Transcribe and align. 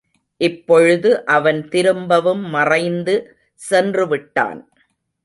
இப்பொழுது 0.41 1.09
அவன் 1.25 1.59
திரும்பவும் 1.67 2.41
மறைந்து 2.49 3.15
சென்றுவிட்டான். 3.61 4.61